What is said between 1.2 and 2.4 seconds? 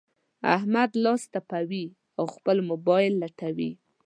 تپوي؛ او